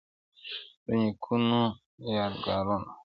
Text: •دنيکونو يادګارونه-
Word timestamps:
•دنيکونو 0.85 1.61
يادګارونه- 2.15 2.89